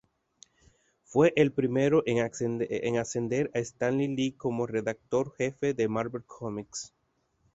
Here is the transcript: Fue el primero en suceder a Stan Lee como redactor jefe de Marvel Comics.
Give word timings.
Fue 1.03 1.31
el 1.35 1.51
primero 1.51 2.01
en 2.07 2.27
suceder 3.05 3.51
a 3.53 3.59
Stan 3.59 3.95
Lee 3.99 4.31
como 4.35 4.65
redactor 4.65 5.31
jefe 5.35 5.75
de 5.75 5.87
Marvel 5.87 6.23
Comics. 6.25 6.91